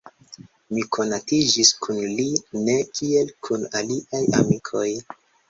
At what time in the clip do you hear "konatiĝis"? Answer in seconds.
0.95-1.71